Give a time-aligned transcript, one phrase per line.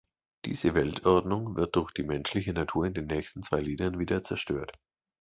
[0.45, 4.75] Diese Weltordnung wird durch die menschliche Natur in den nächsten zwei Liedern wieder zerstört.